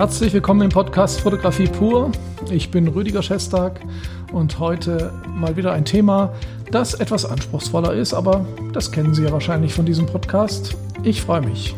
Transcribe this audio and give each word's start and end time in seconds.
Herzlich 0.00 0.32
willkommen 0.32 0.62
im 0.62 0.70
Podcast 0.70 1.20
Fotografie 1.20 1.66
pur. 1.66 2.10
Ich 2.50 2.70
bin 2.70 2.88
Rüdiger 2.88 3.22
Schestag 3.22 3.82
und 4.32 4.58
heute 4.58 5.12
mal 5.28 5.58
wieder 5.58 5.74
ein 5.74 5.84
Thema, 5.84 6.32
das 6.70 6.94
etwas 6.94 7.26
anspruchsvoller 7.26 7.92
ist, 7.92 8.14
aber 8.14 8.46
das 8.72 8.92
kennen 8.92 9.12
Sie 9.12 9.24
ja 9.24 9.30
wahrscheinlich 9.30 9.74
von 9.74 9.84
diesem 9.84 10.06
Podcast. 10.06 10.74
Ich 11.02 11.20
freue 11.20 11.42
mich. 11.42 11.74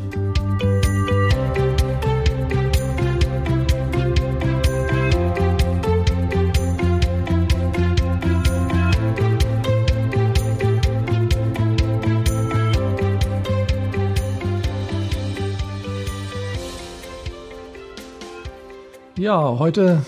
Ja, 19.22 19.56
heute, 19.60 20.04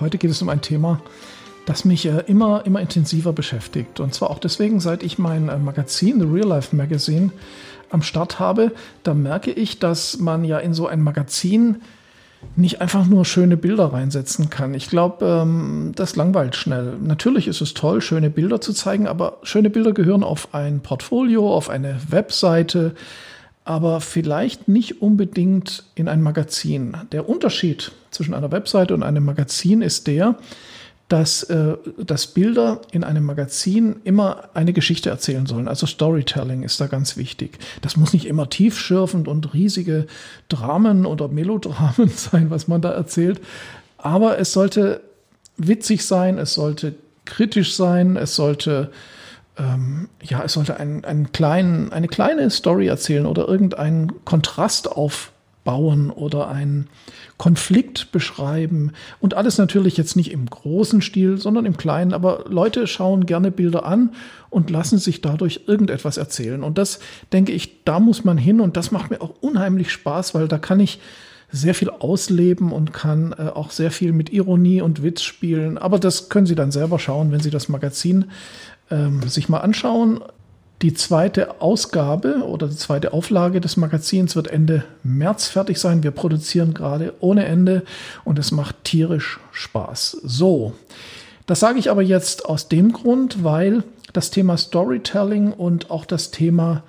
heute 0.00 0.18
geht 0.18 0.32
es 0.32 0.42
um 0.42 0.48
ein 0.48 0.60
Thema, 0.60 1.00
das 1.66 1.84
mich 1.84 2.04
äh, 2.04 2.24
immer, 2.26 2.66
immer 2.66 2.80
intensiver 2.80 3.32
beschäftigt. 3.32 4.00
Und 4.00 4.12
zwar 4.12 4.28
auch 4.28 4.40
deswegen, 4.40 4.80
seit 4.80 5.04
ich 5.04 5.18
mein 5.18 5.48
äh, 5.48 5.56
Magazin, 5.56 6.18
The 6.18 6.26
Real 6.26 6.48
Life 6.48 6.74
Magazine, 6.74 7.30
am 7.90 8.02
Start 8.02 8.40
habe, 8.40 8.72
da 9.04 9.14
merke 9.14 9.52
ich, 9.52 9.78
dass 9.78 10.18
man 10.18 10.42
ja 10.42 10.58
in 10.58 10.74
so 10.74 10.88
ein 10.88 11.00
Magazin 11.00 11.76
nicht 12.56 12.80
einfach 12.80 13.06
nur 13.06 13.24
schöne 13.24 13.56
Bilder 13.56 13.92
reinsetzen 13.92 14.50
kann. 14.50 14.74
Ich 14.74 14.90
glaube, 14.90 15.24
ähm, 15.24 15.92
das 15.94 16.16
langweilt 16.16 16.56
schnell. 16.56 16.94
Natürlich 17.00 17.46
ist 17.46 17.60
es 17.60 17.72
toll, 17.72 18.00
schöne 18.00 18.30
Bilder 18.30 18.60
zu 18.60 18.72
zeigen, 18.72 19.06
aber 19.06 19.38
schöne 19.44 19.70
Bilder 19.70 19.92
gehören 19.92 20.24
auf 20.24 20.54
ein 20.54 20.80
Portfolio, 20.80 21.54
auf 21.54 21.70
eine 21.70 22.00
Webseite, 22.08 22.96
aber 23.66 24.00
vielleicht 24.00 24.68
nicht 24.68 25.02
unbedingt 25.02 25.84
in 25.96 26.08
ein 26.08 26.22
Magazin. 26.22 26.96
Der 27.10 27.28
Unterschied 27.28 27.90
zwischen 28.12 28.32
einer 28.32 28.52
Webseite 28.52 28.94
und 28.94 29.02
einem 29.02 29.24
Magazin 29.24 29.82
ist 29.82 30.06
der, 30.06 30.36
dass, 31.08 31.42
äh, 31.44 31.76
dass 31.98 32.28
Bilder 32.28 32.80
in 32.92 33.02
einem 33.02 33.24
Magazin 33.24 33.96
immer 34.04 34.50
eine 34.54 34.72
Geschichte 34.72 35.10
erzählen 35.10 35.46
sollen. 35.46 35.66
Also 35.66 35.84
Storytelling 35.86 36.62
ist 36.62 36.80
da 36.80 36.86
ganz 36.86 37.16
wichtig. 37.16 37.58
Das 37.82 37.96
muss 37.96 38.12
nicht 38.12 38.26
immer 38.26 38.48
tiefschürfend 38.48 39.26
und 39.26 39.52
riesige 39.52 40.06
Dramen 40.48 41.04
oder 41.04 41.26
Melodramen 41.26 42.08
sein, 42.14 42.50
was 42.50 42.68
man 42.68 42.80
da 42.80 42.92
erzählt. 42.92 43.40
Aber 43.98 44.38
es 44.38 44.52
sollte 44.52 45.00
witzig 45.56 46.04
sein, 46.04 46.38
es 46.38 46.54
sollte 46.54 46.94
kritisch 47.24 47.74
sein, 47.74 48.16
es 48.16 48.36
sollte 48.36 48.92
ähm, 49.58 50.08
ja, 50.22 50.42
es 50.44 50.52
sollte 50.52 50.78
einen, 50.78 51.04
einen 51.04 51.32
kleinen, 51.32 51.92
eine 51.92 52.08
kleine 52.08 52.50
Story 52.50 52.86
erzählen 52.86 53.26
oder 53.26 53.48
irgendeinen 53.48 54.24
Kontrast 54.24 54.90
aufbauen 54.90 56.10
oder 56.10 56.48
einen 56.48 56.88
Konflikt 57.38 58.12
beschreiben. 58.12 58.92
Und 59.20 59.34
alles 59.34 59.58
natürlich 59.58 59.96
jetzt 59.96 60.16
nicht 60.16 60.32
im 60.32 60.46
großen 60.46 61.00
Stil, 61.00 61.38
sondern 61.38 61.66
im 61.66 61.76
kleinen. 61.76 62.12
Aber 62.12 62.44
Leute 62.48 62.86
schauen 62.86 63.26
gerne 63.26 63.50
Bilder 63.50 63.84
an 63.84 64.14
und 64.50 64.70
lassen 64.70 64.98
sich 64.98 65.22
dadurch 65.22 65.62
irgendetwas 65.66 66.16
erzählen. 66.16 66.62
Und 66.62 66.78
das 66.78 67.00
denke 67.32 67.52
ich, 67.52 67.84
da 67.84 68.00
muss 68.00 68.24
man 68.24 68.38
hin. 68.38 68.60
Und 68.60 68.76
das 68.76 68.90
macht 68.90 69.10
mir 69.10 69.20
auch 69.20 69.34
unheimlich 69.40 69.90
Spaß, 69.90 70.34
weil 70.34 70.48
da 70.48 70.58
kann 70.58 70.80
ich 70.80 71.00
sehr 71.52 71.74
viel 71.74 71.90
ausleben 71.90 72.72
und 72.72 72.92
kann 72.92 73.32
äh, 73.32 73.48
auch 73.48 73.70
sehr 73.70 73.90
viel 73.90 74.12
mit 74.12 74.32
Ironie 74.32 74.80
und 74.80 75.02
Witz 75.02 75.22
spielen. 75.22 75.78
Aber 75.78 75.98
das 75.98 76.28
können 76.28 76.46
Sie 76.46 76.54
dann 76.54 76.72
selber 76.72 76.98
schauen, 76.98 77.30
wenn 77.32 77.40
Sie 77.40 77.50
das 77.50 77.68
Magazin 77.68 78.26
ähm, 78.90 79.22
sich 79.28 79.48
mal 79.48 79.60
anschauen. 79.60 80.20
Die 80.82 80.92
zweite 80.92 81.62
Ausgabe 81.62 82.44
oder 82.44 82.68
die 82.68 82.76
zweite 82.76 83.14
Auflage 83.14 83.62
des 83.62 83.78
Magazins 83.78 84.36
wird 84.36 84.48
Ende 84.48 84.84
März 85.02 85.48
fertig 85.48 85.78
sein. 85.78 86.02
Wir 86.02 86.10
produzieren 86.10 86.74
gerade 86.74 87.14
ohne 87.20 87.46
Ende 87.46 87.82
und 88.24 88.38
es 88.38 88.52
macht 88.52 88.84
tierisch 88.84 89.40
Spaß. 89.52 90.18
So, 90.22 90.74
das 91.46 91.60
sage 91.60 91.78
ich 91.78 91.90
aber 91.90 92.02
jetzt 92.02 92.44
aus 92.44 92.68
dem 92.68 92.92
Grund, 92.92 93.42
weil 93.42 93.84
das 94.12 94.30
Thema 94.30 94.58
Storytelling 94.58 95.52
und 95.52 95.90
auch 95.90 96.04
das 96.04 96.30
Thema 96.30 96.82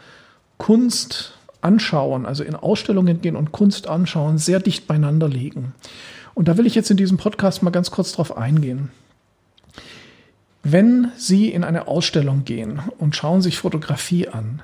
Kunst 0.57 1.33
anschauen, 1.61 2.25
also 2.25 2.43
in 2.43 2.55
Ausstellungen 2.55 3.21
gehen 3.21 3.35
und 3.35 3.51
Kunst 3.51 3.87
anschauen, 3.87 4.37
sehr 4.37 4.59
dicht 4.59 4.87
beieinander 4.87 5.29
liegen. 5.29 5.73
Und 6.33 6.47
da 6.47 6.57
will 6.57 6.65
ich 6.67 6.75
jetzt 6.75 6.91
in 6.91 6.97
diesem 6.97 7.17
Podcast 7.17 7.63
mal 7.63 7.71
ganz 7.71 7.89
kurz 7.89 8.11
drauf 8.11 8.37
eingehen. 8.37 8.91
Wenn 10.63 11.11
Sie 11.15 11.49
in 11.49 11.63
eine 11.63 11.87
Ausstellung 11.87 12.43
gehen 12.43 12.81
und 12.97 13.15
schauen 13.15 13.41
sich 13.41 13.57
Fotografie 13.57 14.27
an, 14.27 14.61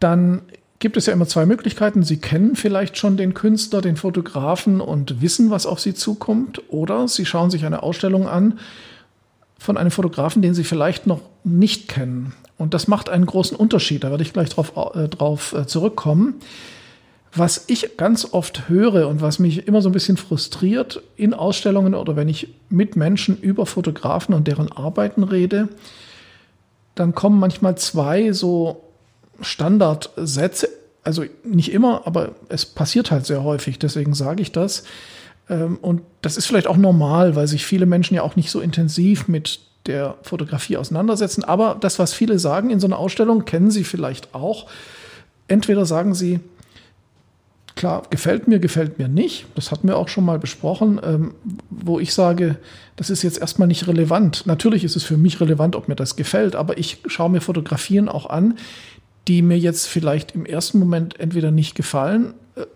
dann 0.00 0.42
gibt 0.80 0.96
es 0.96 1.06
ja 1.06 1.12
immer 1.12 1.26
zwei 1.26 1.46
Möglichkeiten. 1.46 2.02
Sie 2.02 2.16
kennen 2.16 2.56
vielleicht 2.56 2.96
schon 2.96 3.16
den 3.16 3.34
Künstler, 3.34 3.82
den 3.82 3.96
Fotografen 3.96 4.80
und 4.80 5.20
wissen, 5.20 5.50
was 5.50 5.66
auf 5.66 5.78
Sie 5.78 5.94
zukommt. 5.94 6.62
Oder 6.68 7.06
Sie 7.06 7.26
schauen 7.26 7.50
sich 7.50 7.64
eine 7.64 7.82
Ausstellung 7.82 8.26
an 8.26 8.58
von 9.58 9.76
einem 9.76 9.90
Fotografen, 9.90 10.40
den 10.40 10.54
Sie 10.54 10.64
vielleicht 10.64 11.06
noch 11.06 11.20
nicht 11.44 11.88
kennen. 11.88 12.32
Und 12.56 12.74
das 12.74 12.88
macht 12.88 13.10
einen 13.10 13.26
großen 13.26 13.56
Unterschied. 13.56 14.04
Da 14.04 14.10
werde 14.10 14.22
ich 14.22 14.32
gleich 14.32 14.48
drauf, 14.48 14.72
äh, 14.94 15.06
drauf 15.08 15.52
äh, 15.52 15.66
zurückkommen. 15.66 16.40
Was 17.32 17.64
ich 17.68 17.96
ganz 17.96 18.32
oft 18.32 18.68
höre 18.68 19.06
und 19.06 19.20
was 19.20 19.38
mich 19.38 19.68
immer 19.68 19.82
so 19.82 19.88
ein 19.88 19.92
bisschen 19.92 20.16
frustriert 20.16 21.02
in 21.16 21.32
Ausstellungen 21.32 21.94
oder 21.94 22.16
wenn 22.16 22.28
ich 22.28 22.48
mit 22.68 22.96
Menschen 22.96 23.38
über 23.38 23.66
Fotografen 23.66 24.34
und 24.34 24.48
deren 24.48 24.72
Arbeiten 24.72 25.22
rede, 25.22 25.68
dann 26.96 27.14
kommen 27.14 27.38
manchmal 27.38 27.76
zwei 27.76 28.32
so 28.32 28.82
Standardsätze, 29.40 30.68
also 31.04 31.24
nicht 31.44 31.72
immer, 31.72 32.06
aber 32.06 32.34
es 32.48 32.66
passiert 32.66 33.10
halt 33.10 33.26
sehr 33.26 33.44
häufig, 33.44 33.78
deswegen 33.78 34.12
sage 34.12 34.42
ich 34.42 34.50
das. 34.50 34.82
Ähm, 35.48 35.78
und 35.80 36.02
das 36.22 36.36
ist 36.36 36.46
vielleicht 36.46 36.66
auch 36.66 36.76
normal, 36.76 37.36
weil 37.36 37.46
sich 37.46 37.64
viele 37.64 37.86
Menschen 37.86 38.14
ja 38.14 38.22
auch 38.22 38.36
nicht 38.36 38.50
so 38.50 38.60
intensiv 38.60 39.28
mit 39.28 39.60
der 39.86 40.16
Fotografie 40.22 40.76
auseinandersetzen. 40.76 41.44
Aber 41.44 41.76
das, 41.80 41.98
was 41.98 42.12
viele 42.12 42.38
sagen 42.38 42.70
in 42.70 42.80
so 42.80 42.86
einer 42.86 42.98
Ausstellung, 42.98 43.44
kennen 43.44 43.70
Sie 43.70 43.84
vielleicht 43.84 44.34
auch. 44.34 44.66
Entweder 45.48 45.86
sagen 45.86 46.14
Sie, 46.14 46.40
Klar, 47.80 48.02
gefällt 48.10 48.46
mir, 48.46 48.58
gefällt 48.58 48.98
mir 48.98 49.08
nicht. 49.08 49.46
Das 49.54 49.70
hatten 49.70 49.88
wir 49.88 49.96
auch 49.96 50.08
schon 50.08 50.26
mal 50.26 50.38
besprochen, 50.38 51.00
ähm, 51.02 51.32
wo 51.70 51.98
ich 51.98 52.12
sage, 52.12 52.56
das 52.96 53.08
ist 53.08 53.22
jetzt 53.22 53.38
erstmal 53.38 53.68
nicht 53.68 53.88
relevant. 53.88 54.46
Natürlich 54.46 54.84
ist 54.84 54.96
es 54.96 55.02
für 55.02 55.16
mich 55.16 55.40
relevant, 55.40 55.74
ob 55.74 55.88
mir 55.88 55.94
das 55.94 56.14
gefällt, 56.14 56.56
aber 56.56 56.76
ich 56.76 56.98
schaue 57.06 57.30
mir 57.30 57.40
Fotografien 57.40 58.10
auch 58.10 58.28
an, 58.28 58.58
die 59.28 59.40
mir 59.40 59.58
jetzt 59.58 59.86
vielleicht 59.86 60.34
im 60.34 60.44
ersten 60.44 60.78
Moment 60.78 61.18
entweder 61.18 61.50
nicht 61.50 61.74
gefallen, 61.74 62.34
äh, 62.54 62.66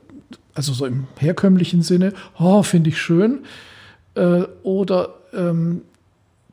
also 0.55 0.73
so 0.73 0.87
im 0.87 1.07
herkömmlichen 1.19 1.83
Sinne, 1.83 2.15
oh, 2.39 2.63
finde 2.63 2.89
ich 2.89 2.99
schön, 2.99 3.41
äh, 4.15 4.45
oder 4.63 5.17
ähm, 5.35 5.83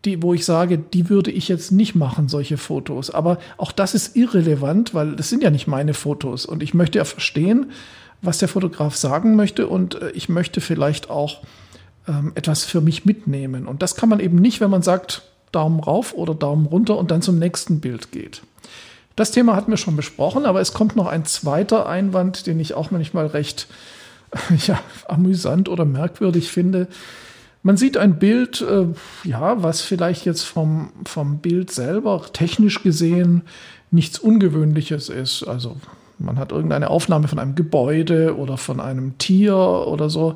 die, 0.03 0.21
wo 0.21 0.33
ich 0.33 0.43
sage, 0.43 0.77
die 0.77 1.07
würde 1.07 1.31
ich 1.31 1.47
jetzt 1.47 1.71
nicht 1.71 1.95
machen, 1.95 2.27
solche 2.27 2.57
Fotos. 2.57 3.11
Aber 3.11 3.37
auch 3.55 3.71
das 3.71 3.95
ist 3.95 4.17
irrelevant, 4.17 4.93
weil 4.93 5.15
das 5.15 5.29
sind 5.29 5.41
ja 5.41 5.51
nicht 5.51 5.67
meine 5.67 5.93
Fotos. 5.93 6.45
Und 6.45 6.61
ich 6.61 6.73
möchte 6.73 6.97
ja 6.97 7.05
verstehen, 7.05 7.71
was 8.21 8.37
der 8.37 8.47
Fotograf 8.47 8.95
sagen 8.95 9.35
möchte 9.35 9.67
und 9.67 9.95
äh, 10.01 10.11
ich 10.11 10.29
möchte 10.29 10.61
vielleicht 10.61 11.09
auch 11.09 11.41
ähm, 12.07 12.31
etwas 12.35 12.63
für 12.63 12.81
mich 12.81 13.05
mitnehmen. 13.05 13.67
Und 13.67 13.81
das 13.81 13.95
kann 13.95 14.09
man 14.09 14.19
eben 14.19 14.37
nicht, 14.37 14.61
wenn 14.61 14.69
man 14.69 14.81
sagt, 14.81 15.23
Daumen 15.51 15.79
rauf 15.79 16.13
oder 16.13 16.33
Daumen 16.33 16.65
runter 16.65 16.97
und 16.97 17.11
dann 17.11 17.21
zum 17.21 17.39
nächsten 17.39 17.81
Bild 17.81 18.11
geht. 18.11 18.41
Das 19.15 19.31
Thema 19.31 19.55
hatten 19.55 19.71
wir 19.71 19.77
schon 19.77 19.97
besprochen, 19.97 20.45
aber 20.45 20.61
es 20.61 20.73
kommt 20.73 20.95
noch 20.95 21.07
ein 21.07 21.25
zweiter 21.25 21.87
Einwand, 21.87 22.47
den 22.47 22.59
ich 22.59 22.73
auch 22.73 22.91
manchmal 22.91 23.27
recht 23.27 23.67
ja, 24.67 24.79
amüsant 25.07 25.67
oder 25.67 25.85
merkwürdig 25.85 26.49
finde. 26.49 26.87
Man 27.63 27.77
sieht 27.77 27.97
ein 27.97 28.17
Bild, 28.17 28.61
äh, 28.61 28.87
ja, 29.23 29.61
was 29.61 29.81
vielleicht 29.81 30.25
jetzt 30.25 30.43
vom, 30.43 30.91
vom 31.05 31.39
Bild 31.39 31.71
selber 31.71 32.25
technisch 32.33 32.81
gesehen 32.81 33.43
nichts 33.91 34.17
Ungewöhnliches 34.17 35.09
ist. 35.09 35.43
Also 35.43 35.75
man 36.23 36.37
hat 36.37 36.51
irgendeine 36.51 36.89
Aufnahme 36.89 37.27
von 37.27 37.39
einem 37.39 37.55
Gebäude 37.55 38.37
oder 38.37 38.57
von 38.57 38.79
einem 38.79 39.17
Tier 39.17 39.55
oder 39.55 40.09
so. 40.09 40.35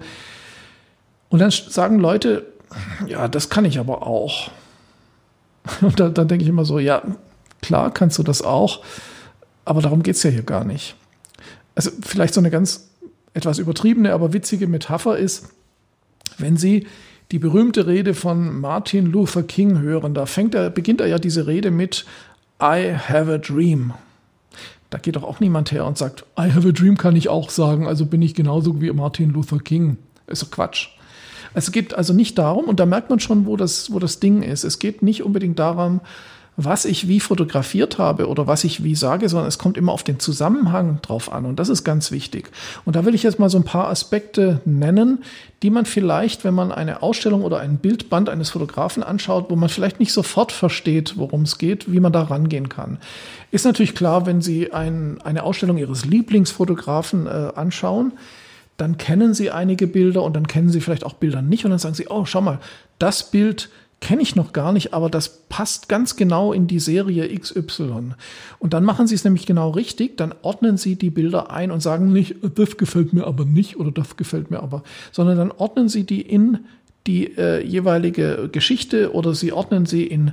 Und 1.30 1.40
dann 1.40 1.52
sagen 1.52 2.00
Leute, 2.00 2.46
ja, 3.08 3.28
das 3.28 3.50
kann 3.50 3.66
ich 3.66 3.80
aber 3.80 4.06
auch. 4.06 4.52
Und 5.82 6.00
dann, 6.00 6.14
dann 6.14 6.28
denke 6.28 6.44
ich 6.44 6.50
immer 6.50 6.66
so, 6.66 6.80
ja, 6.80 7.02
klar 7.62 7.92
kannst 7.92 8.18
du 8.18 8.24
das 8.24 8.42
auch, 8.42 8.84
aber 9.66 9.82
darum 9.82 10.04
geht 10.04 10.16
es 10.16 10.24
ja 10.24 10.30
hier 10.30 10.44
gar 10.44 10.64
nicht. 10.64 10.96
Also 11.74 11.92
vielleicht 12.02 12.34
so 12.34 12.42
eine 12.42 12.52
ganz 12.52 12.90
etwas 13.34 13.60
übertriebene, 13.60 14.14
aber 14.14 14.34
witzige 14.34 14.68
Metapher 14.68 15.18
ist, 15.18 15.50
wenn 16.38 16.58
Sie 16.58 16.88
die 17.32 17.40
berühmte 17.40 17.88
Rede 17.88 18.14
von 18.14 18.60
Martin 18.60 19.08
Luther 19.08 19.44
King 19.44 19.80
hören, 19.80 20.14
da 20.14 20.26
fängt 20.26 20.56
er, 20.56 20.70
beginnt 20.70 21.02
er 21.02 21.08
ja 21.08 21.20
diese 21.20 21.48
Rede 21.48 21.72
mit 21.72 22.06
I 22.62 22.96
have 22.96 23.34
a 23.34 23.38
dream. 23.38 23.94
Da 24.90 24.98
geht 24.98 25.16
doch 25.16 25.24
auch 25.24 25.40
niemand 25.40 25.72
her 25.72 25.86
und 25.86 25.98
sagt, 25.98 26.26
I 26.40 26.52
have 26.54 26.68
a 26.68 26.72
dream 26.72 26.98
kann 26.98 27.16
ich 27.16 27.30
auch 27.30 27.50
sagen, 27.50 27.88
also 27.88 28.06
bin 28.06 28.22
ich 28.22 28.36
genauso 28.36 28.82
wie 28.82 28.92
Martin 28.92 29.32
Luther 29.32 29.60
King. 29.60 29.98
Ist 30.28 30.44
doch 30.44 30.52
Quatsch. 30.52 30.90
Es 31.54 31.72
geht 31.72 31.94
also 31.94 32.14
nicht 32.14 32.38
darum, 32.38 32.66
und 32.66 32.80
da 32.80 32.86
merkt 32.86 33.10
man 33.10 33.20
schon, 33.20 33.46
wo 33.46 33.56
das, 33.56 33.92
wo 33.92 34.00
das 34.00 34.20
Ding 34.20 34.44
ist. 34.44 34.64
Es 34.64 34.80
geht 34.80 35.02
nicht 35.02 35.24
unbedingt 35.24 35.58
darum, 35.58 36.02
was 36.58 36.86
ich 36.86 37.08
wie 37.08 37.20
fotografiert 37.20 37.98
habe 37.98 38.28
oder 38.28 38.48
was 38.48 38.64
ich 38.64 38.84
wie 38.84 38.96
sage, 38.96 39.28
sondern 39.28 39.48
es 39.48 39.58
kommt 39.58 39.78
immer 39.78 39.92
auf 39.92 40.04
den 40.04 40.20
Zusammenhang 40.20 41.00
drauf 41.02 41.32
an. 41.32 41.46
Und 41.46 41.60
das 41.60 41.68
ist 41.68 41.84
ganz 41.84 42.12
wichtig. 42.12 42.50
Und 42.86 42.96
da 42.96 43.06
will 43.06 43.14
ich 43.14 43.24
jetzt 43.24 43.40
mal 43.40 43.50
so 43.50 43.58
ein 43.58 43.66
paar 43.66 43.90
Aspekte 43.90 44.62
nennen, 44.64 45.24
die 45.64 45.70
man 45.70 45.86
vielleicht, 45.86 46.46
wenn 46.46 46.54
man 46.54 46.72
eine 46.72 47.04
Ausstellung 47.04 47.44
oder 47.44 47.60
ein 47.60 47.78
Bildband 47.78 48.30
eines 48.30 48.52
Fotografen 48.52 49.04
anschaut, 49.04 49.50
wo 49.50 49.56
man 49.56 49.68
vielleicht 49.68 50.00
nicht 50.00 50.14
sofort 50.14 50.52
versteht, 50.52 51.18
worum 51.18 51.42
es 51.42 51.58
geht, 51.58 51.92
wie 51.92 52.00
man 52.00 52.14
da 52.14 52.24
rangehen 52.24 52.70
kann. 52.70 53.00
Ist 53.52 53.66
natürlich 53.66 53.96
klar, 53.96 54.26
wenn 54.26 54.42
Sie 54.42 54.72
ein, 54.72 55.20
eine 55.24 55.44
Ausstellung 55.44 55.78
Ihres 55.78 56.06
Lieblingsfotografen 56.06 57.28
äh, 57.28 57.52
anschauen, 57.56 58.14
dann 58.78 58.98
kennen 58.98 59.34
Sie 59.34 59.52
einige 59.52 59.88
Bilder 59.88 60.24
und 60.24 60.36
dann 60.36 60.48
kennen 60.48 60.70
Sie 60.70 60.82
vielleicht 60.82 61.06
auch 61.06 61.14
Bilder 61.14 61.42
nicht 61.42 61.66
und 61.66 61.72
dann 61.72 61.80
sagen 61.80 61.96
Sie, 61.96 62.08
oh, 62.10 62.26
schau 62.26 62.42
mal, 62.42 62.60
das 63.00 63.30
Bild 63.32 63.70
kenne 64.02 64.22
ich 64.22 64.36
noch 64.36 64.54
gar 64.54 64.72
nicht, 64.72 64.94
aber 64.94 65.10
das 65.10 65.48
passt 65.50 65.90
ganz 65.90 66.16
genau 66.16 66.54
in 66.54 66.68
die 66.68 66.80
Serie 66.80 67.28
XY. 67.38 68.14
Und 68.60 68.74
dann 68.74 68.84
machen 68.84 69.08
Sie 69.08 69.16
es 69.16 69.24
nämlich 69.24 69.46
genau 69.46 69.72
richtig, 69.72 70.18
dann 70.18 70.34
ordnen 70.42 70.78
Sie 70.78 70.96
die 70.96 71.10
Bilder 71.10 71.52
ein 71.52 71.72
und 71.72 71.82
sagen 71.82 72.12
nicht, 72.14 72.36
das 72.56 72.78
gefällt 72.78 73.14
mir 73.14 73.26
aber 73.26 73.46
nicht 73.46 73.78
oder 73.78 73.92
das 73.92 74.18
gefällt 74.18 74.52
mir 74.52 74.62
aber, 74.62 74.84
sondern 75.12 75.38
dann 75.38 75.52
ordnen 75.52 75.90
Sie 75.90 76.04
die 76.04 76.22
in 76.22 76.60
die 77.08 77.38
äh, 77.38 77.64
jeweilige 77.64 78.50
Geschichte 78.52 79.14
oder 79.14 79.36
Sie 79.36 79.52
ordnen 79.52 79.86
sie 79.86 80.04
in 80.06 80.32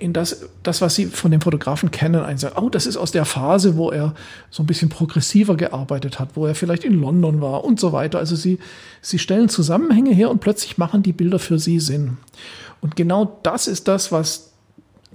in 0.00 0.12
das, 0.12 0.48
das, 0.62 0.80
was 0.80 0.94
Sie 0.94 1.06
von 1.06 1.30
dem 1.30 1.40
Fotografen 1.40 1.90
kennen, 1.90 2.22
einsagen, 2.22 2.58
oh, 2.62 2.68
das 2.68 2.86
ist 2.86 2.96
aus 2.96 3.12
der 3.12 3.24
Phase, 3.24 3.76
wo 3.76 3.90
er 3.90 4.14
so 4.50 4.62
ein 4.62 4.66
bisschen 4.66 4.88
progressiver 4.88 5.56
gearbeitet 5.56 6.18
hat, 6.18 6.30
wo 6.34 6.46
er 6.46 6.54
vielleicht 6.54 6.84
in 6.84 7.00
London 7.00 7.40
war 7.40 7.64
und 7.64 7.78
so 7.78 7.92
weiter. 7.92 8.18
Also 8.18 8.34
Sie, 8.34 8.58
Sie 9.00 9.18
stellen 9.18 9.48
Zusammenhänge 9.48 10.12
her 10.12 10.30
und 10.30 10.40
plötzlich 10.40 10.76
machen 10.76 11.02
die 11.02 11.12
Bilder 11.12 11.38
für 11.38 11.58
Sie 11.58 11.78
Sinn. 11.78 12.16
Und 12.80 12.96
genau 12.96 13.38
das 13.42 13.68
ist 13.68 13.88
das, 13.88 14.10
was 14.10 14.52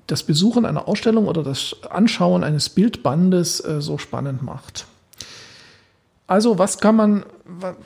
das 0.08 0.24
Besuchen 0.24 0.66
einer 0.66 0.88
Ausstellung 0.88 1.28
oder 1.28 1.44
das 1.44 1.75
Anschauen 1.90 2.44
eines 2.44 2.69
Bildbandes 2.69 3.64
äh, 3.64 3.81
so 3.81 3.98
spannend 3.98 4.42
macht. 4.42 4.86
Also, 6.27 6.57
was 6.57 6.77
kann 6.77 6.95
man, 6.95 7.25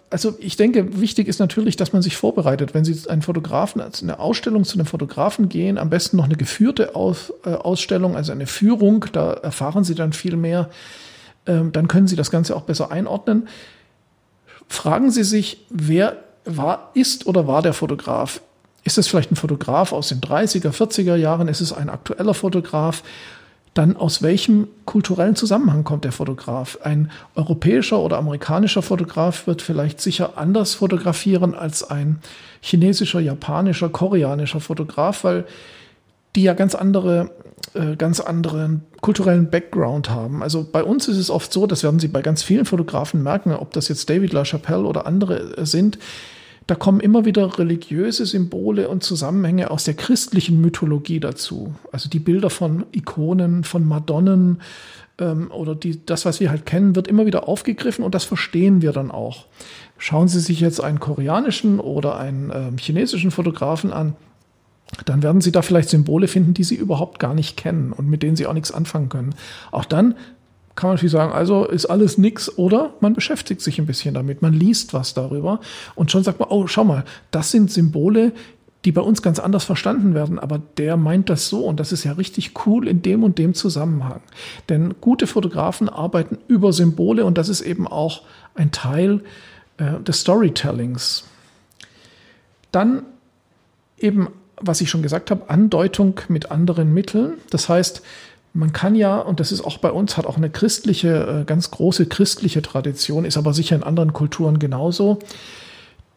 also 0.10 0.36
ich 0.40 0.56
denke, 0.56 1.02
wichtig 1.02 1.28
ist 1.28 1.40
natürlich, 1.40 1.78
dass 1.78 1.94
man 1.94 2.02
sich 2.02 2.16
vorbereitet. 2.16 2.74
Wenn 2.74 2.86
Sie 2.86 3.10
einen 3.10 3.24
Fotografen, 3.24 3.82
also 3.82 4.06
eine 4.06 4.20
Ausstellung 4.20 4.64
zu 4.66 4.78
einem 4.78 4.86
Fotografen 4.86 5.50
gehen, 5.50 5.78
am 5.78 5.90
besten 5.90 6.18
noch 6.18 6.26
eine 6.26 6.36
geführte 6.36 6.96
Aus, 6.96 7.34
äh, 7.44 7.50
Ausstellung, 7.50 8.16
also 8.16 8.32
eine 8.32 8.46
Führung, 8.46 9.06
da 9.14 9.34
erfahren 9.34 9.84
Sie 9.84 9.96
dann 9.96 10.14
viel 10.14 10.38
mehr. 10.38 10.70
Ähm, 11.48 11.72
dann 11.72 11.88
können 11.88 12.08
Sie 12.08 12.16
das 12.16 12.30
Ganze 12.30 12.56
auch 12.56 12.64
besser 12.64 12.92
einordnen. 12.92 13.48
Fragen 14.68 15.12
Sie 15.12 15.24
sich, 15.24 15.66
wer 15.70 16.18
war, 16.46 16.92
ist 16.94 17.28
oder 17.28 17.48
war 17.48 17.62
der 17.62 17.74
Fotograf? 17.74 18.42
Ist 18.84 19.00
es 19.00 19.08
vielleicht 19.08 19.32
ein 19.32 19.36
Fotograf 19.36 19.92
aus 19.92 20.10
den 20.10 20.22
30er, 20.22 20.70
40er 20.70 21.16
Jahren? 21.16 21.48
Ist 21.48 21.62
es 21.62 21.74
ein 21.74 21.90
aktueller 21.90 22.36
Fotograf? 22.36 23.02
Dann 23.76 23.98
aus 23.98 24.22
welchem 24.22 24.70
kulturellen 24.86 25.36
Zusammenhang 25.36 25.84
kommt 25.84 26.06
der 26.06 26.14
Fotograf? 26.14 26.80
Ein 26.82 27.12
europäischer 27.36 28.00
oder 28.00 28.18
amerikanischer 28.18 28.82
Fotograf 28.82 29.48
wird 29.48 29.62
vielleicht 29.62 30.00
sicher 30.00 30.38
anders 30.38 30.76
fotografieren 30.76 31.54
als 31.54 31.84
ein 31.84 32.20
chinesischer, 32.62 33.20
japanischer, 33.20 33.90
koreanischer 33.90 34.62
Fotograf, 34.62 35.26
weil 35.26 35.46
die 36.38 36.44
ja 36.44 36.54
ganz 36.54 36.74
andere, 36.74 37.32
äh, 37.74 37.98
ganz 37.98 38.22
anderen 38.22 38.84
kulturellen 39.02 39.50
Background 39.50 40.10
haben. 40.10 40.42
Also 40.42 40.66
bei 40.70 40.84
uns 40.84 41.10
ist 41.10 41.18
es 41.18 41.30
oft 41.30 41.52
so, 41.52 41.68
das 41.68 41.84
werden 41.84 42.00
Sie 42.00 42.08
bei 42.08 42.22
ganz 42.22 42.44
vielen 42.44 42.66
Fotografen 42.66 43.24
merken, 43.24 43.52
ob 43.52 43.74
das 43.74 43.90
jetzt 43.90 44.10
David 44.10 44.32
LaChapelle 44.32 44.86
oder 44.86 45.06
andere 45.06 45.58
äh, 45.58 45.66
sind, 45.66 46.00
da 46.68 46.76
kommen 46.76 47.00
immer 47.00 47.26
wieder 47.26 47.60
religiöse 47.60 48.26
Symbole 48.26 48.90
und 48.90 49.04
Zusammenhänge 49.04 49.70
aus 49.70 49.84
der 49.84 49.94
christlichen 49.94 50.62
Mythologie 50.62 51.20
dazu. 51.20 51.76
Also 51.92 52.10
die 52.10 52.20
Bilder 52.20 52.50
von 52.50 52.86
Ikonen, 52.92 53.64
von 53.64 53.88
Madonnen 53.88 54.62
ähm, 55.20 55.52
oder 55.52 55.76
die, 55.76 56.04
das, 56.06 56.26
was 56.26 56.40
wir 56.40 56.50
halt 56.50 56.66
kennen, 56.66 56.96
wird 56.96 57.08
immer 57.08 57.26
wieder 57.26 57.48
aufgegriffen 57.48 58.04
und 58.04 58.16
das 58.16 58.24
verstehen 58.24 58.82
wir 58.82 58.94
dann 58.94 59.12
auch. 59.12 59.46
Schauen 59.98 60.28
Sie 60.28 60.40
sich 60.40 60.60
jetzt 60.60 60.82
einen 60.82 61.00
koreanischen 61.00 61.80
oder 61.80 62.18
einen 62.18 62.52
ähm, 62.54 62.78
chinesischen 62.78 63.32
Fotografen 63.32 63.94
an, 63.94 64.16
dann 65.06 65.24
werden 65.24 65.42
Sie 65.42 65.52
da 65.52 65.62
vielleicht 65.62 65.90
Symbole 65.90 66.28
finden, 66.28 66.54
die 66.54 66.64
Sie 66.64 66.76
überhaupt 66.76 67.20
gar 67.20 67.34
nicht 67.34 67.58
kennen 67.58 67.92
und 67.92 68.10
mit 68.10 68.24
denen 68.24 68.36
Sie 68.36 68.48
auch 68.48 68.54
nichts 68.54 68.72
anfangen 68.72 69.10
können. 69.10 69.36
Auch 69.72 69.86
dann 69.86 70.16
kann 70.76 70.90
man 70.90 70.96
natürlich 70.96 71.14
sagen, 71.14 71.32
also 71.32 71.66
ist 71.66 71.86
alles 71.86 72.18
nix 72.18 72.58
oder 72.58 72.94
man 73.00 73.14
beschäftigt 73.14 73.62
sich 73.62 73.80
ein 73.80 73.86
bisschen 73.86 74.14
damit, 74.14 74.42
man 74.42 74.54
liest 74.54 74.94
was 74.94 75.14
darüber 75.14 75.60
und 75.96 76.12
schon 76.12 76.24
sagt 76.24 76.40
man, 76.40 76.50
oh, 76.50 76.68
schau 76.68 76.84
mal, 76.84 77.06
das 77.32 77.52
sind 77.52 77.72
Symbole, 77.72 78.34
die 78.86 78.92
bei 78.92 79.02
uns 79.02 79.22
ganz 79.22 79.40
anders 79.40 79.64
verstanden 79.64 80.14
werden, 80.14 80.38
aber 80.38 80.62
der 80.78 80.96
meint 80.96 81.30
das 81.30 81.50
so 81.50 81.66
und 81.66 81.80
das 81.80 81.92
ist 81.92 82.04
ja 82.04 82.12
richtig 82.14 82.54
cool 82.66 82.88
in 82.88 83.02
dem 83.02 83.24
und 83.24 83.40
dem 83.40 83.56
Zusammenhang. 83.56 84.22
Denn 84.70 84.96
gute 85.02 85.26
Fotografen 85.26 85.90
arbeiten 85.90 86.38
über 86.48 86.72
Symbole 86.72 87.26
und 87.26 87.38
das 87.38 87.50
ist 87.50 87.62
eben 87.62 87.88
auch 87.88 88.22
ein 88.54 88.72
Teil 88.72 89.22
äh, 89.78 90.00
des 90.02 90.22
Storytellings. 90.22 91.24
Dann 92.72 93.04
eben, 93.98 94.28
was 94.58 94.82
ich 94.82 94.90
schon 94.90 95.02
gesagt 95.02 95.32
habe, 95.32 95.50
Andeutung 95.50 96.20
mit 96.28 96.52
anderen 96.52 96.94
Mitteln. 96.94 97.36
Das 97.50 97.70
heißt, 97.70 98.04
man 98.56 98.72
kann 98.72 98.96
ja, 98.96 99.20
und 99.20 99.42
das 99.42 99.52
ist 99.52 99.62
auch 99.62 99.80
bei 99.80 99.92
uns, 99.92 100.16
hat 100.16 100.26
auch 100.26 100.38
eine 100.38 100.50
christliche, 100.50 101.42
äh, 101.42 101.44
ganz 101.44 101.72
große 101.72 102.06
christliche 102.06 102.62
Tradition, 102.62 103.26
ist 103.26 103.36
aber 103.36 103.54
sicher 103.54 103.76
in 103.76 103.84
anderen 103.84 104.14
Kulturen 104.14 104.60
genauso, 104.60 105.20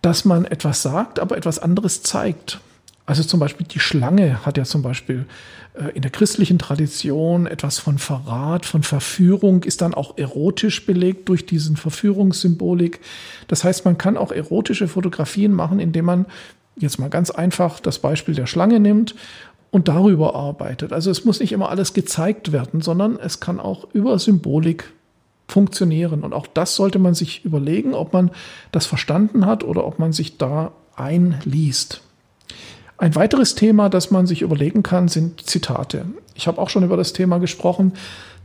dass 0.02 0.24
man 0.24 0.44
etwas 0.44 0.82
sagt, 0.82 1.18
aber 1.18 1.36
etwas 1.36 1.58
anderes 1.58 2.04
zeigt. 2.04 2.60
Also 3.06 3.24
zum 3.24 3.40
Beispiel 3.40 3.66
die 3.66 3.80
Schlange 3.80 4.46
hat 4.46 4.56
ja 4.56 4.64
zum 4.64 4.82
Beispiel 4.82 5.26
äh, 5.74 5.90
in 5.94 6.02
der 6.02 6.12
christlichen 6.12 6.60
Tradition 6.60 7.48
etwas 7.48 7.80
von 7.80 7.98
Verrat, 7.98 8.66
von 8.66 8.84
Verführung, 8.84 9.64
ist 9.64 9.80
dann 9.80 9.92
auch 9.92 10.16
erotisch 10.16 10.86
belegt 10.86 11.28
durch 11.28 11.44
diesen 11.44 11.76
Verführungssymbolik. 11.76 13.00
Das 13.48 13.64
heißt, 13.64 13.84
man 13.84 13.98
kann 13.98 14.16
auch 14.16 14.30
erotische 14.30 14.86
Fotografien 14.86 15.52
machen, 15.52 15.80
indem 15.80 16.04
man 16.04 16.26
jetzt 16.76 17.00
mal 17.00 17.10
ganz 17.10 17.30
einfach 17.30 17.80
das 17.80 17.98
Beispiel 17.98 18.36
der 18.36 18.46
Schlange 18.46 18.78
nimmt 18.78 19.16
und 19.70 19.88
darüber 19.88 20.34
arbeitet. 20.34 20.92
Also 20.92 21.10
es 21.10 21.24
muss 21.24 21.40
nicht 21.40 21.52
immer 21.52 21.68
alles 21.68 21.92
gezeigt 21.92 22.52
werden, 22.52 22.80
sondern 22.80 23.18
es 23.18 23.40
kann 23.40 23.60
auch 23.60 23.86
über 23.92 24.18
Symbolik 24.18 24.92
funktionieren. 25.46 26.22
Und 26.22 26.32
auch 26.32 26.46
das 26.46 26.74
sollte 26.74 26.98
man 26.98 27.14
sich 27.14 27.44
überlegen, 27.44 27.94
ob 27.94 28.12
man 28.12 28.30
das 28.72 28.86
verstanden 28.86 29.46
hat 29.46 29.64
oder 29.64 29.86
ob 29.86 29.98
man 29.98 30.12
sich 30.12 30.38
da 30.38 30.72
einliest. 30.96 32.02
Ein 32.98 33.14
weiteres 33.14 33.54
Thema, 33.54 33.88
das 33.88 34.10
man 34.10 34.26
sich 34.26 34.42
überlegen 34.42 34.82
kann, 34.82 35.08
sind 35.08 35.46
Zitate. 35.46 36.06
Ich 36.34 36.48
habe 36.48 36.60
auch 36.60 36.68
schon 36.68 36.82
über 36.82 36.96
das 36.96 37.12
Thema 37.12 37.38
gesprochen. 37.38 37.92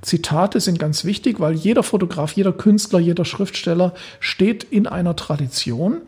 Zitate 0.02 0.60
sind 0.60 0.78
ganz 0.78 1.06
wichtig, 1.06 1.40
weil 1.40 1.54
jeder 1.54 1.82
Fotograf, 1.82 2.34
jeder 2.34 2.54
Künstler, 2.54 3.00
jeder 3.00 3.26
Schriftsteller 3.26 3.94
steht 4.20 4.64
in 4.64 4.86
einer 4.86 5.16
Tradition. 5.16 6.02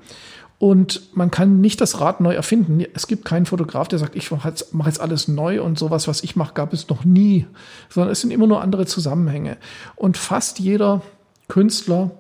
Und 0.58 1.16
man 1.16 1.32
kann 1.32 1.60
nicht 1.60 1.82
das 1.82 2.00
Rad 2.00 2.22
neu 2.22 2.34
erfinden. 2.34 2.84
Es 2.94 3.08
gibt 3.08 3.26
keinen 3.26 3.46
Fotograf, 3.46 3.88
der 3.90 4.00
sagt, 4.00 4.16
ich 4.16 4.32
mache 4.32 4.48
jetzt, 4.48 4.74
mach 4.74 4.86
jetzt 4.86 5.02
alles 5.02 5.28
neu 5.28 5.62
und 5.62 5.78
sowas, 5.78 6.08
was 6.08 6.24
ich 6.24 6.36
mache, 6.36 6.54
gab 6.54 6.72
es 6.72 6.88
noch 6.88 7.04
nie. 7.04 7.46
Sondern 7.90 8.12
es 8.12 8.22
sind 8.22 8.32
immer 8.32 8.48
nur 8.48 8.62
andere 8.62 8.86
Zusammenhänge. 8.86 9.58
Und 9.96 10.18
fast 10.18 10.60
jeder 10.60 11.02
Künstler 11.50 12.12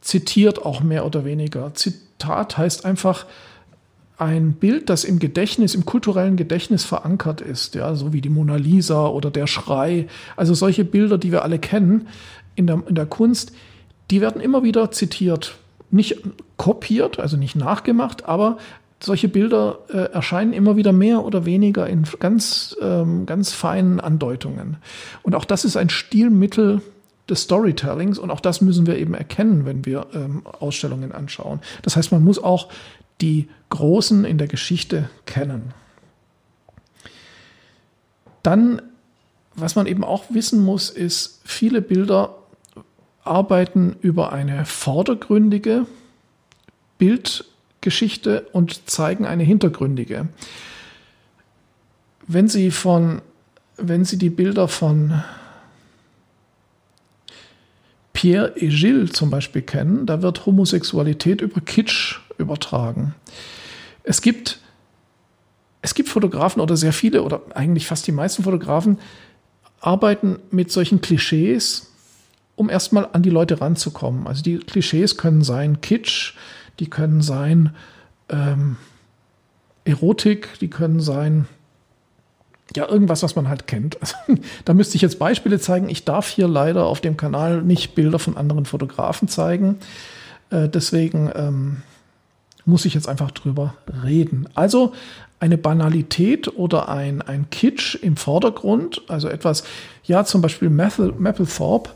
zitiert 0.00 0.64
auch 0.64 0.82
mehr 0.82 1.04
oder 1.04 1.24
weniger. 1.24 1.74
Zitat 1.74 2.56
heißt 2.56 2.84
einfach 2.84 3.26
ein 4.18 4.52
Bild, 4.54 4.88
das 4.88 5.04
im 5.04 5.18
Gedächtnis, 5.18 5.74
im 5.74 5.84
kulturellen 5.84 6.36
Gedächtnis 6.36 6.84
verankert 6.84 7.40
ist, 7.40 7.74
ja, 7.74 7.94
so 7.94 8.12
wie 8.12 8.20
die 8.20 8.30
Mona 8.30 8.56
Lisa 8.56 9.06
oder 9.06 9.30
der 9.30 9.46
Schrei. 9.46 10.08
Also 10.36 10.54
solche 10.54 10.84
Bilder, 10.84 11.18
die 11.18 11.32
wir 11.32 11.42
alle 11.42 11.58
kennen 11.58 12.08
in 12.54 12.66
der, 12.66 12.82
in 12.88 12.94
der 12.96 13.06
Kunst, 13.06 13.52
die 14.10 14.20
werden 14.20 14.40
immer 14.40 14.62
wieder 14.62 14.90
zitiert 14.90 15.58
nicht 15.90 16.22
kopiert, 16.58 17.18
also 17.18 17.38
nicht 17.38 17.56
nachgemacht, 17.56 18.26
aber 18.26 18.58
solche 19.00 19.28
Bilder 19.28 19.78
äh, 19.88 20.12
erscheinen 20.12 20.52
immer 20.52 20.76
wieder 20.76 20.92
mehr 20.92 21.24
oder 21.24 21.46
weniger 21.46 21.86
in 21.86 22.04
ganz, 22.18 22.76
ähm, 22.82 23.24
ganz 23.26 23.52
feinen 23.52 24.00
Andeutungen. 24.00 24.76
Und 25.22 25.34
auch 25.34 25.44
das 25.44 25.64
ist 25.64 25.76
ein 25.76 25.88
Stilmittel 25.88 26.82
des 27.30 27.42
Storytellings 27.42 28.18
und 28.18 28.30
auch 28.30 28.40
das 28.40 28.60
müssen 28.60 28.86
wir 28.86 28.98
eben 28.98 29.14
erkennen, 29.14 29.64
wenn 29.66 29.86
wir 29.86 30.06
ähm, 30.14 30.42
Ausstellungen 30.46 31.12
anschauen. 31.12 31.60
Das 31.82 31.96
heißt, 31.96 32.10
man 32.10 32.24
muss 32.24 32.42
auch 32.42 32.68
die 33.20 33.48
Großen 33.70 34.24
in 34.24 34.38
der 34.38 34.48
Geschichte 34.48 35.10
kennen. 35.26 35.74
Dann, 38.42 38.82
was 39.54 39.76
man 39.76 39.86
eben 39.86 40.04
auch 40.04 40.24
wissen 40.30 40.64
muss, 40.64 40.90
ist, 40.90 41.40
viele 41.44 41.82
Bilder 41.82 42.34
arbeiten 43.24 43.96
über 44.00 44.32
eine 44.32 44.64
vordergründige 44.64 45.86
Bildgeschichte 46.98 48.46
und 48.52 48.88
zeigen 48.88 49.26
eine 49.26 49.44
hintergründige. 49.44 50.28
Wenn 52.26 52.48
Sie 52.48 52.70
von, 52.70 53.22
wenn 53.76 54.04
Sie 54.04 54.18
die 54.18 54.30
Bilder 54.30 54.68
von 54.68 55.22
Pierre 58.12 58.52
et 58.56 58.70
Gilles 58.70 59.12
zum 59.12 59.30
Beispiel 59.30 59.62
kennen, 59.62 60.04
da 60.04 60.22
wird 60.22 60.44
Homosexualität 60.44 61.40
über 61.40 61.60
Kitsch 61.60 62.18
übertragen. 62.36 63.14
Es 64.02 64.20
gibt 64.20 64.60
es 65.82 65.94
gibt 65.94 66.08
Fotografen 66.08 66.60
oder 66.60 66.76
sehr 66.76 66.92
viele 66.92 67.22
oder 67.22 67.42
eigentlich 67.54 67.86
fast 67.86 68.06
die 68.06 68.12
meisten 68.12 68.42
Fotografen 68.42 68.98
arbeiten 69.80 70.38
mit 70.50 70.72
solchen 70.72 71.00
Klischees, 71.00 71.92
um 72.56 72.68
erstmal 72.68 73.08
an 73.12 73.22
die 73.22 73.30
Leute 73.30 73.60
ranzukommen. 73.60 74.26
Also 74.26 74.42
die 74.42 74.58
Klischees 74.58 75.16
können 75.16 75.42
sein 75.42 75.80
Kitsch, 75.80 76.34
die 76.78 76.90
können 76.90 77.22
sein 77.22 77.74
ähm, 78.28 78.76
Erotik, 79.84 80.58
die 80.60 80.68
können 80.68 81.00
sein 81.00 81.46
ja, 82.76 82.86
irgendwas, 82.86 83.22
was 83.22 83.34
man 83.34 83.48
halt 83.48 83.66
kennt. 83.66 83.96
Also, 84.00 84.14
da 84.64 84.74
müsste 84.74 84.96
ich 84.96 85.02
jetzt 85.02 85.18
Beispiele 85.18 85.58
zeigen. 85.58 85.88
Ich 85.88 86.04
darf 86.04 86.28
hier 86.28 86.48
leider 86.48 86.84
auf 86.84 87.00
dem 87.00 87.16
Kanal 87.16 87.62
nicht 87.62 87.94
Bilder 87.94 88.18
von 88.18 88.36
anderen 88.36 88.66
Fotografen 88.66 89.28
zeigen. 89.28 89.78
Äh, 90.50 90.68
deswegen 90.68 91.30
ähm, 91.34 91.82
muss 92.64 92.84
ich 92.84 92.94
jetzt 92.94 93.08
einfach 93.08 93.30
drüber 93.30 93.74
reden. 94.04 94.48
Also 94.54 94.92
eine 95.40 95.56
Banalität 95.56 96.48
oder 96.56 96.88
ein, 96.88 97.22
ein 97.22 97.48
Kitsch 97.50 97.94
im 97.94 98.16
Vordergrund, 98.16 99.02
also 99.08 99.28
etwas, 99.28 99.64
ja, 100.04 100.24
zum 100.24 100.42
Beispiel 100.42 100.68
Mapplethorpe, 100.68 101.90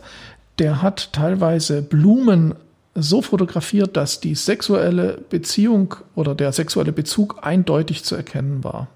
der 0.59 0.81
hat 0.81 1.13
teilweise 1.13 1.83
Blumen 1.83 2.55
so 2.95 3.23
fotografiert, 3.23 3.97
dass 3.97 4.21
die 4.21 4.35
sexuelle 4.35 5.19
Beziehung 5.31 5.95
oder 6.15 6.35
der 6.35 6.53
sexuelle 6.53 6.93
Bezug 6.93 7.39
eindeutig 7.43 8.05
zu 8.05 8.15
erkennen 8.15 8.65
war. 8.65 8.89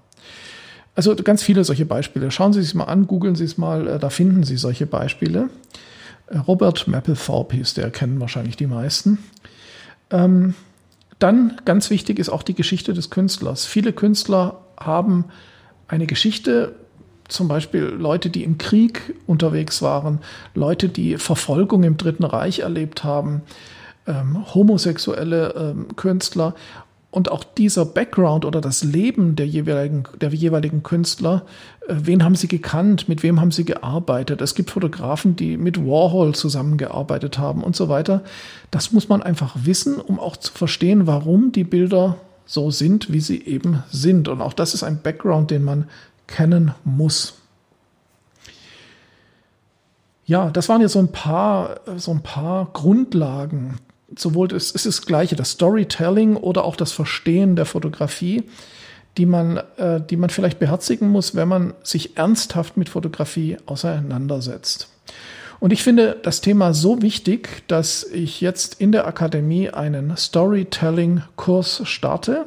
Also 0.95 1.15
ganz 1.15 1.43
viele 1.43 1.63
solche 1.63 1.85
Beispiele. 1.85 2.31
Schauen 2.31 2.53
Sie 2.53 2.59
es 2.59 2.73
mal 2.73 2.85
an, 2.85 3.07
googeln 3.07 3.35
Sie 3.35 3.43
es 3.43 3.57
mal, 3.57 3.87
äh, 3.87 3.99
da 3.99 4.09
finden 4.09 4.43
Sie 4.43 4.57
solche 4.57 4.87
Beispiele. 4.87 5.49
Äh, 6.27 6.37
Robert 6.39 6.87
Mapplethorpe 6.87 7.55
hieß 7.55 7.75
der, 7.75 7.91
kennen 7.91 8.19
wahrscheinlich 8.19 8.57
die 8.57 8.67
meisten. 8.67 9.19
Ähm, 10.09 10.55
dann 11.19 11.59
ganz 11.65 11.89
wichtig 11.89 12.19
ist 12.19 12.29
auch 12.29 12.43
die 12.43 12.55
Geschichte 12.55 12.93
des 12.93 13.09
Künstlers. 13.09 13.65
Viele 13.65 13.93
Künstler 13.93 14.59
haben 14.79 15.25
eine 15.87 16.07
Geschichte, 16.07 16.75
zum 17.27 17.47
Beispiel 17.47 17.81
Leute, 17.81 18.29
die 18.29 18.43
im 18.43 18.57
Krieg 18.57 19.15
unterwegs 19.25 19.81
waren, 19.81 20.19
Leute, 20.53 20.89
die 20.89 21.17
Verfolgung 21.17 21.83
im 21.83 21.97
Dritten 21.97 22.23
Reich 22.23 22.59
erlebt 22.59 23.03
haben, 23.03 23.41
ähm, 24.07 24.45
homosexuelle 24.53 25.53
ähm, 25.55 25.95
Künstler 25.95 26.55
und 27.09 27.31
auch 27.31 27.43
dieser 27.43 27.85
Background 27.85 28.45
oder 28.45 28.61
das 28.61 28.83
Leben 28.83 29.35
der 29.35 29.47
jeweiligen, 29.47 30.03
der 30.19 30.29
jeweiligen 30.29 30.83
Künstler, 30.83 31.45
äh, 31.87 31.95
wen 31.97 32.23
haben 32.23 32.35
sie 32.35 32.47
gekannt, 32.47 33.09
mit 33.09 33.23
wem 33.23 33.39
haben 33.39 33.51
sie 33.51 33.65
gearbeitet. 33.65 34.41
Es 34.41 34.55
gibt 34.55 34.71
Fotografen, 34.71 35.35
die 35.35 35.57
mit 35.57 35.83
Warhol 35.85 36.35
zusammengearbeitet 36.35 37.37
haben 37.39 37.63
und 37.63 37.75
so 37.75 37.89
weiter. 37.89 38.23
Das 38.71 38.91
muss 38.91 39.09
man 39.09 39.23
einfach 39.23 39.55
wissen, 39.63 39.99
um 39.99 40.19
auch 40.19 40.37
zu 40.37 40.51
verstehen, 40.51 41.07
warum 41.07 41.51
die 41.51 41.63
Bilder 41.63 42.17
so 42.45 42.71
sind, 42.71 43.11
wie 43.11 43.19
sie 43.19 43.41
eben 43.43 43.83
sind. 43.89 44.27
Und 44.27 44.41
auch 44.41 44.53
das 44.53 44.73
ist 44.73 44.83
ein 44.83 45.01
Background, 45.01 45.49
den 45.51 45.63
man 45.63 45.89
kennen 46.27 46.73
muss. 46.83 47.35
Ja, 50.25 50.49
das 50.49 50.67
waren 50.67 50.81
jetzt 50.81 50.91
so 50.91 50.99
ein 50.99 51.11
paar, 51.11 51.79
so 51.95 52.11
ein 52.11 52.21
paar 52.21 52.67
Grundlagen 52.73 53.75
sowohl 54.15 54.47
das, 54.47 54.73
es 54.73 54.85
ist 54.85 54.99
das 54.99 55.05
Gleiche, 55.05 55.35
das 55.35 55.51
Storytelling 55.51 56.35
oder 56.35 56.63
auch 56.63 56.75
das 56.75 56.91
Verstehen 56.91 57.55
der 57.55 57.65
Fotografie, 57.65 58.43
die 59.17 59.25
man, 59.25 59.57
äh, 59.77 60.01
die 60.01 60.17
man 60.17 60.29
vielleicht 60.29 60.59
beherzigen 60.59 61.09
muss, 61.09 61.35
wenn 61.35 61.47
man 61.47 61.73
sich 61.83 62.17
ernsthaft 62.17 62.77
mit 62.77 62.89
Fotografie 62.89 63.57
auseinandersetzt. 63.65 64.89
Und 65.59 65.73
ich 65.73 65.81
finde 65.81 66.17
das 66.21 66.41
Thema 66.41 66.73
so 66.73 67.01
wichtig, 67.01 67.63
dass 67.67 68.03
ich 68.03 68.41
jetzt 68.41 68.79
in 68.79 68.91
der 68.91 69.07
Akademie 69.07 69.69
einen 69.69 70.15
Storytelling-Kurs 70.15 71.81
starte, 71.85 72.45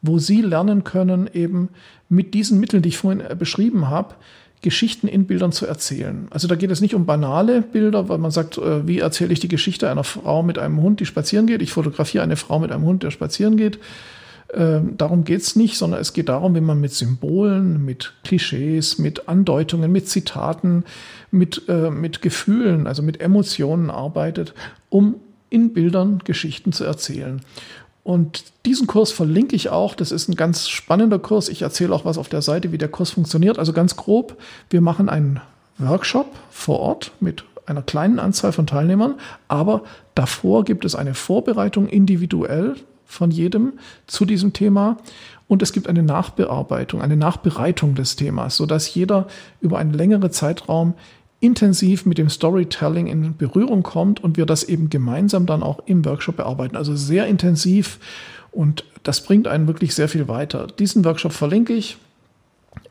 wo 0.00 0.18
Sie 0.18 0.40
lernen 0.40 0.82
können, 0.82 1.28
eben 1.32 1.68
mit 2.08 2.32
diesen 2.32 2.58
Mitteln, 2.58 2.82
die 2.82 2.88
ich 2.88 2.98
vorhin 2.98 3.20
äh, 3.20 3.36
beschrieben 3.38 3.88
habe, 3.88 4.14
Geschichten 4.62 5.08
in 5.08 5.26
Bildern 5.26 5.52
zu 5.52 5.66
erzählen. 5.66 6.28
Also 6.30 6.46
da 6.46 6.54
geht 6.54 6.70
es 6.70 6.80
nicht 6.80 6.94
um 6.94 7.06
banale 7.06 7.62
Bilder, 7.62 8.08
weil 8.08 8.18
man 8.18 8.30
sagt, 8.30 8.58
äh, 8.58 8.86
wie 8.86 8.98
erzähle 8.98 9.32
ich 9.32 9.40
die 9.40 9.48
Geschichte 9.48 9.90
einer 9.90 10.04
Frau 10.04 10.42
mit 10.42 10.58
einem 10.58 10.82
Hund, 10.82 11.00
die 11.00 11.06
spazieren 11.06 11.46
geht. 11.46 11.62
Ich 11.62 11.72
fotografiere 11.72 12.22
eine 12.22 12.36
Frau 12.36 12.58
mit 12.58 12.70
einem 12.70 12.84
Hund, 12.84 13.02
der 13.02 13.10
spazieren 13.10 13.56
geht. 13.56 13.78
Ähm, 14.52 14.96
darum 14.96 15.24
geht 15.24 15.42
es 15.42 15.56
nicht, 15.56 15.76
sondern 15.78 16.00
es 16.00 16.12
geht 16.12 16.28
darum, 16.28 16.54
wie 16.54 16.60
man 16.60 16.80
mit 16.80 16.92
Symbolen, 16.92 17.84
mit 17.84 18.14
Klischees, 18.24 18.98
mit 18.98 19.28
Andeutungen, 19.28 19.92
mit 19.92 20.08
Zitaten, 20.08 20.84
mit, 21.30 21.62
äh, 21.68 21.90
mit 21.90 22.20
Gefühlen, 22.20 22.86
also 22.86 23.02
mit 23.02 23.20
Emotionen 23.20 23.90
arbeitet, 23.90 24.54
um 24.88 25.16
in 25.50 25.72
Bildern 25.72 26.20
Geschichten 26.24 26.72
zu 26.72 26.84
erzählen. 26.84 27.40
Und 28.10 28.42
diesen 28.66 28.88
Kurs 28.88 29.12
verlinke 29.12 29.54
ich 29.54 29.68
auch. 29.68 29.94
Das 29.94 30.10
ist 30.10 30.28
ein 30.28 30.34
ganz 30.34 30.68
spannender 30.68 31.20
Kurs. 31.20 31.48
Ich 31.48 31.62
erzähle 31.62 31.94
auch 31.94 32.04
was 32.04 32.18
auf 32.18 32.28
der 32.28 32.42
Seite, 32.42 32.72
wie 32.72 32.78
der 32.78 32.88
Kurs 32.88 33.10
funktioniert. 33.10 33.56
Also 33.56 33.72
ganz 33.72 33.94
grob, 33.94 34.36
wir 34.68 34.80
machen 34.80 35.08
einen 35.08 35.40
Workshop 35.78 36.26
vor 36.50 36.80
Ort 36.80 37.12
mit 37.20 37.44
einer 37.66 37.82
kleinen 37.82 38.18
Anzahl 38.18 38.50
von 38.50 38.66
Teilnehmern, 38.66 39.14
aber 39.46 39.82
davor 40.16 40.64
gibt 40.64 40.84
es 40.84 40.96
eine 40.96 41.14
Vorbereitung 41.14 41.86
individuell 41.86 42.74
von 43.06 43.30
jedem 43.30 43.74
zu 44.08 44.24
diesem 44.24 44.52
Thema 44.52 44.96
und 45.46 45.62
es 45.62 45.72
gibt 45.72 45.88
eine 45.88 46.02
Nachbearbeitung, 46.02 47.02
eine 47.02 47.16
Nachbereitung 47.16 47.94
des 47.94 48.16
Themas, 48.16 48.56
sodass 48.56 48.92
jeder 48.92 49.28
über 49.60 49.78
einen 49.78 49.94
längeren 49.94 50.32
Zeitraum 50.32 50.94
intensiv 51.40 52.04
mit 52.04 52.18
dem 52.18 52.28
Storytelling 52.28 53.06
in 53.06 53.36
Berührung 53.36 53.82
kommt 53.82 54.22
und 54.22 54.36
wir 54.36 54.46
das 54.46 54.62
eben 54.62 54.90
gemeinsam 54.90 55.46
dann 55.46 55.62
auch 55.62 55.80
im 55.86 56.04
Workshop 56.04 56.36
bearbeiten. 56.36 56.76
Also 56.76 56.94
sehr 56.94 57.26
intensiv 57.26 57.98
und 58.52 58.84
das 59.02 59.22
bringt 59.22 59.48
einen 59.48 59.66
wirklich 59.66 59.94
sehr 59.94 60.08
viel 60.08 60.28
weiter. 60.28 60.66
Diesen 60.66 61.04
Workshop 61.04 61.32
verlinke 61.32 61.72
ich. 61.72 61.96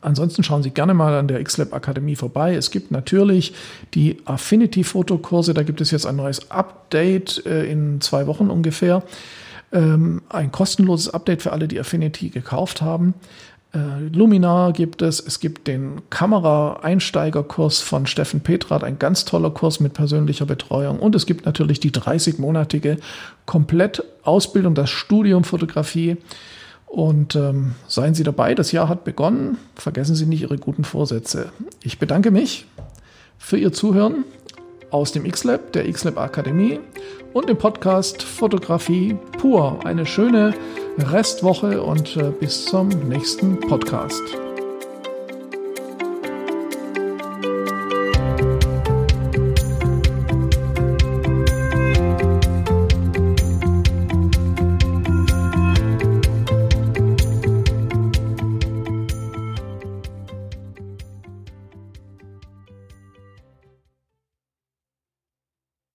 Ansonsten 0.02 0.42
schauen 0.42 0.62
Sie 0.62 0.70
gerne 0.70 0.94
mal 0.94 1.14
an 1.18 1.28
der 1.28 1.42
XLab 1.42 1.72
Akademie 1.72 2.16
vorbei. 2.16 2.54
Es 2.54 2.70
gibt 2.70 2.90
natürlich 2.90 3.54
die 3.94 4.18
Affinity 4.24 4.84
Fotokurse. 4.84 5.54
Da 5.54 5.62
gibt 5.62 5.80
es 5.80 5.90
jetzt 5.90 6.06
ein 6.06 6.16
neues 6.16 6.50
Update 6.50 7.44
äh, 7.46 7.70
in 7.70 8.00
zwei 8.00 8.26
Wochen 8.26 8.50
ungefähr. 8.50 9.02
Ähm, 9.72 10.22
ein 10.28 10.50
kostenloses 10.52 11.12
Update 11.14 11.42
für 11.42 11.52
alle, 11.52 11.68
die 11.68 11.78
Affinity 11.78 12.28
gekauft 12.30 12.82
haben. 12.82 13.14
Äh, 13.72 14.08
Luminar 14.12 14.72
gibt 14.72 15.00
es, 15.02 15.20
es 15.20 15.38
gibt 15.38 15.68
den 15.68 16.02
Kamera-Einsteigerkurs 16.10 17.80
von 17.80 18.06
Steffen 18.06 18.40
Petrat, 18.40 18.82
ein 18.82 18.98
ganz 18.98 19.24
toller 19.24 19.50
Kurs 19.50 19.78
mit 19.78 19.94
persönlicher 19.94 20.46
Betreuung 20.46 20.98
und 20.98 21.14
es 21.14 21.26
gibt 21.26 21.46
natürlich 21.46 21.78
die 21.78 21.92
30-monatige 21.92 22.98
Komplettausbildung, 23.46 24.74
das 24.74 24.90
Studium 24.90 25.44
Fotografie. 25.44 26.16
Und 26.86 27.36
ähm, 27.36 27.76
seien 27.86 28.14
Sie 28.14 28.24
dabei, 28.24 28.56
das 28.56 28.72
Jahr 28.72 28.88
hat 28.88 29.04
begonnen. 29.04 29.58
Vergessen 29.76 30.16
Sie 30.16 30.26
nicht 30.26 30.42
Ihre 30.42 30.58
guten 30.58 30.82
Vorsätze. 30.82 31.52
Ich 31.84 32.00
bedanke 32.00 32.32
mich 32.32 32.66
für 33.38 33.56
Ihr 33.56 33.72
Zuhören 33.72 34.24
aus 34.90 35.12
dem 35.12 35.24
X-Lab, 35.24 35.72
der 35.72 35.88
X-Lab 35.88 36.18
Akademie 36.18 36.80
und 37.32 37.48
dem 37.48 37.58
Podcast 37.58 38.24
Fotografie 38.24 39.16
pur. 39.38 39.78
Eine 39.86 40.04
schöne 40.04 40.52
Restwoche 41.02 41.82
und 41.82 42.16
äh, 42.16 42.30
bis 42.30 42.66
zum 42.66 42.88
nächsten 43.08 43.58
Podcast. 43.60 44.22